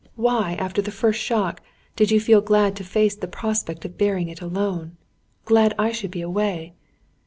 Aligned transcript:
Why, 0.15 0.55
after 0.55 0.81
the 0.81 0.89
first 0.89 1.19
shock, 1.21 1.61
did 1.95 2.09
you 2.09 2.19
feel 2.19 2.41
glad 2.41 2.75
to 2.77 2.83
face 2.83 3.15
the 3.15 3.27
prospect 3.27 3.85
of 3.85 3.99
bearing 3.99 4.29
it 4.29 4.41
alone; 4.41 4.97
glad 5.45 5.75
I 5.77 5.91
should 5.91 6.09
be 6.09 6.21
away? 6.21 6.73